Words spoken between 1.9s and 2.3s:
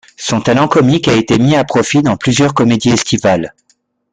dans